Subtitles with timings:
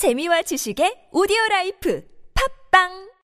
[0.00, 2.00] 재미와 지식의 오디오 라이프.
[2.32, 3.19] 팝빵!